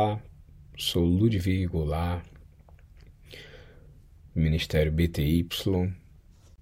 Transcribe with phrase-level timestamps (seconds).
[0.00, 0.18] Olá,
[0.78, 2.24] sou Ludwig Goulart,
[4.34, 5.46] Ministério BTY,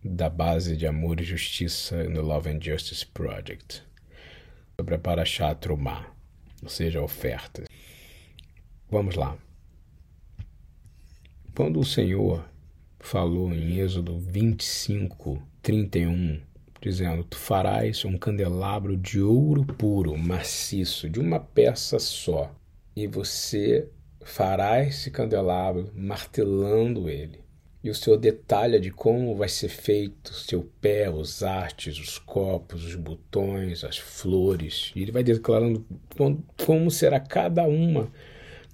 [0.04, 3.84] da base de Amor e Justiça no Love and Justice Project,
[4.76, 6.12] sobre a Parashat Trumá,
[6.64, 7.62] ou seja, oferta.
[8.90, 9.38] Vamos lá.
[11.54, 12.44] Quando o Senhor
[12.98, 16.40] falou em Êxodo 25, 31,
[16.82, 22.52] dizendo: Tu farás um candelabro de ouro puro, maciço, de uma peça só,
[22.98, 23.88] e você
[24.24, 27.40] fará esse candelabro martelando ele.
[27.82, 32.84] E o Senhor detalha de como vai ser feito seu pé, os artes, os copos,
[32.84, 34.90] os botões, as flores.
[34.96, 35.86] E ele vai declarando
[36.66, 38.10] como será cada uma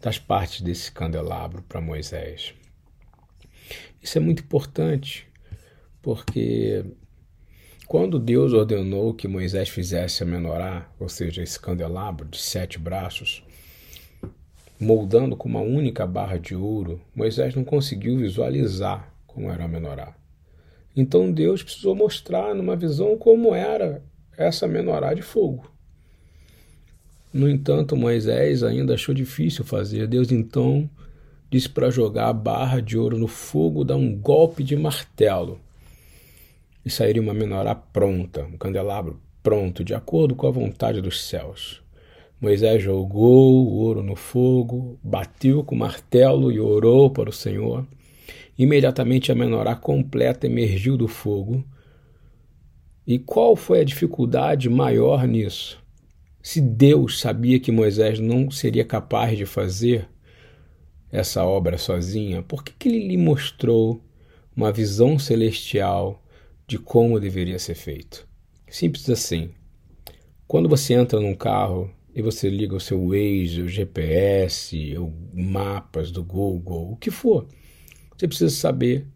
[0.00, 2.54] das partes desse candelabro para Moisés.
[4.02, 5.28] Isso é muito importante,
[6.00, 6.82] porque
[7.86, 13.44] quando Deus ordenou que Moisés fizesse a menorá, ou seja, esse candelabro de sete braços,
[14.78, 20.14] moldando com uma única barra de ouro, Moisés não conseguiu visualizar como era a menorá.
[20.96, 24.02] Então Deus precisou mostrar numa visão como era
[24.36, 25.70] essa menorá de fogo.
[27.32, 30.06] No entanto, Moisés ainda achou difícil fazer.
[30.06, 30.88] Deus então
[31.50, 35.60] disse para jogar a barra de ouro no fogo, dar um golpe de martelo.
[36.84, 41.83] E sairia uma menorá pronta, um candelabro pronto, de acordo com a vontade dos céus.
[42.44, 47.86] Moisés jogou o ouro no fogo, bateu com o martelo e orou para o Senhor.
[48.58, 51.64] Imediatamente a menorá completa emergiu do fogo.
[53.06, 55.82] E qual foi a dificuldade maior nisso?
[56.42, 60.06] Se Deus sabia que Moisés não seria capaz de fazer
[61.10, 64.04] essa obra sozinha, por que, que ele lhe mostrou
[64.54, 66.22] uma visão celestial
[66.66, 68.28] de como deveria ser feito?
[68.68, 69.48] Simples assim.
[70.46, 76.12] Quando você entra num carro e você liga o seu Waze, o GPS, o mapas
[76.12, 77.46] do Google, o que for,
[78.16, 79.06] você precisa saber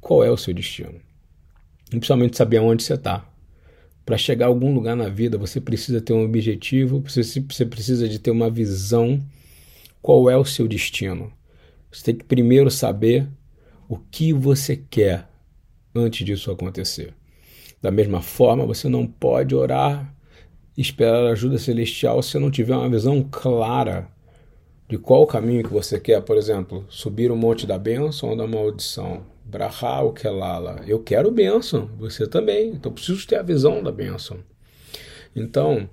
[0.00, 1.00] qual é o seu destino.
[1.86, 3.26] E principalmente saber aonde você está.
[4.04, 8.18] Para chegar a algum lugar na vida, você precisa ter um objetivo, você, precisa de
[8.18, 9.22] ter uma visão
[10.02, 11.32] qual é o seu destino.
[11.90, 13.26] Você tem que primeiro saber
[13.88, 15.28] o que você quer
[15.94, 17.14] antes disso acontecer.
[17.80, 20.14] Da mesma forma, você não pode orar
[20.80, 24.08] esperar ajuda celestial se não tiver uma visão clara
[24.88, 28.46] de qual caminho que você quer, por exemplo, subir o monte da bênção ou da
[28.46, 29.26] maldição.
[29.44, 30.82] Brahá ou Kelala.
[30.86, 32.70] Eu quero bênção, você também.
[32.70, 34.38] Então preciso ter a visão da bênção.
[35.34, 35.88] Então,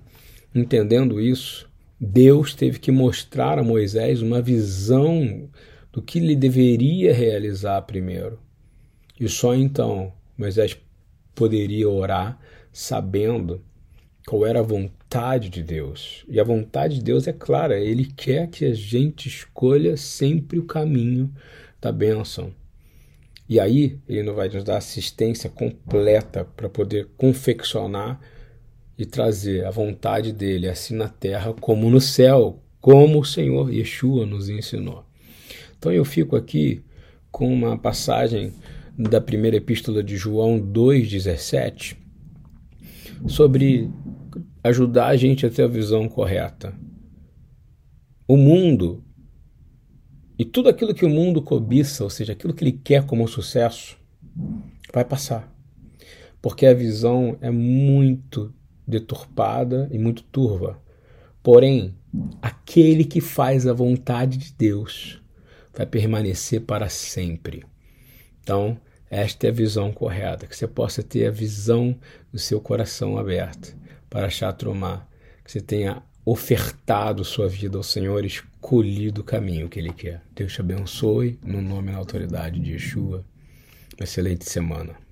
[0.54, 1.68] entendendo isso,
[2.00, 5.48] Deus teve que mostrar a Moisés uma visão
[5.92, 8.38] do que ele deveria realizar primeiro.
[9.18, 10.78] E só então Moisés
[11.34, 12.38] poderia orar
[12.72, 13.62] sabendo
[14.26, 16.24] qual era a vontade de Deus.
[16.28, 20.64] E a vontade de Deus é clara, ele quer que a gente escolha sempre o
[20.64, 21.32] caminho
[21.80, 22.52] da bênção.
[23.48, 28.20] E aí ele não vai nos dar assistência completa para poder confeccionar
[28.98, 34.26] e trazer a vontade dele assim na terra como no céu, como o Senhor Yeshua
[34.26, 35.04] nos ensinou.
[35.78, 36.82] Então eu fico aqui
[37.30, 38.52] com uma passagem
[38.98, 42.05] da primeira epístola de João 2,17
[43.26, 43.90] sobre
[44.62, 46.74] ajudar a gente a ter a visão correta.
[48.28, 49.04] O mundo
[50.38, 53.96] e tudo aquilo que o mundo cobiça, ou seja, aquilo que ele quer como sucesso,
[54.92, 55.50] vai passar.
[56.42, 58.52] Porque a visão é muito
[58.86, 60.80] deturpada e muito turva.
[61.42, 61.94] Porém,
[62.42, 65.22] aquele que faz a vontade de Deus
[65.74, 67.64] vai permanecer para sempre.
[68.42, 68.78] Então,
[69.10, 71.96] esta é a visão correta, que você possa ter a visão
[72.32, 73.76] do seu coração aberto
[74.10, 75.06] para Chatromá,
[75.44, 80.22] que você tenha ofertado sua vida ao Senhor, escolhido o caminho que Ele quer.
[80.34, 83.24] Deus te abençoe, no nome e na autoridade de Yeshua.
[84.00, 85.05] Excelente semana.